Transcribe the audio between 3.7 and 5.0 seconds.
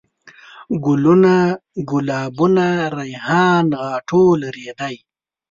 ،غاټول ،رېدی